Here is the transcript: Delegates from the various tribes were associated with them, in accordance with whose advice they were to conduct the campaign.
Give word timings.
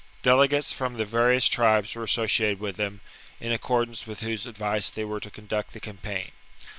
Delegates 0.23 0.73
from 0.73 0.95
the 0.95 1.05
various 1.05 1.47
tribes 1.47 1.93
were 1.93 2.01
associated 2.05 2.59
with 2.59 2.75
them, 2.75 3.01
in 3.39 3.51
accordance 3.51 4.07
with 4.07 4.21
whose 4.21 4.47
advice 4.47 4.89
they 4.89 5.05
were 5.05 5.19
to 5.19 5.29
conduct 5.29 5.73
the 5.73 5.79
campaign. 5.79 6.31